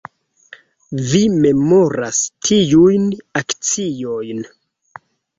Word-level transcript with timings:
Vi 1.17 1.19
memoras 1.33 2.21
tiujn 2.49 3.03
akciojn 3.41 4.41